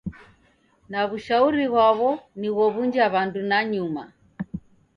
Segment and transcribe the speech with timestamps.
[0.91, 4.03] Na w'ushauri ghwaw'o ni ghow'unja w'andu nanyuma.